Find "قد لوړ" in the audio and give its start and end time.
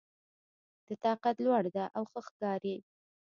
1.23-1.63